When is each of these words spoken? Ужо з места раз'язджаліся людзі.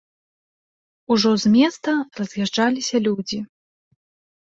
Ужо 1.17 1.29
з 1.45 1.53
места 1.57 1.91
раз'язджаліся 2.23 2.97
людзі. 3.09 3.39